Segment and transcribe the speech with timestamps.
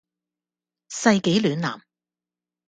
[0.89, 1.83] 世紀暖男